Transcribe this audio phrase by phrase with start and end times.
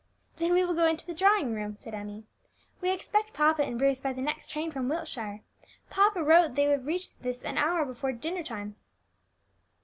[0.37, 2.23] "Then we will go into the drawing room," said Emmie.
[2.81, 5.41] "We expect papa and Bruce by the next train from Wiltshire.
[5.91, 8.77] Papa wrote that they would reach this an hour before dinner time."